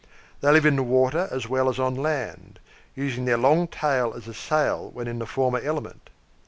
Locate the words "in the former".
5.07-5.59